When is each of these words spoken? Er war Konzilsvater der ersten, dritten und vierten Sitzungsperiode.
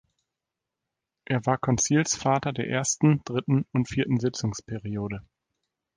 Er 1.25 1.45
war 1.45 1.59
Konzilsvater 1.59 2.53
der 2.53 2.67
ersten, 2.67 3.21
dritten 3.23 3.67
und 3.71 3.87
vierten 3.87 4.19
Sitzungsperiode. 4.19 5.23